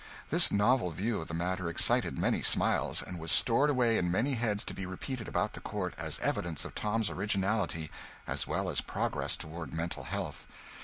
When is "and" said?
3.03-3.19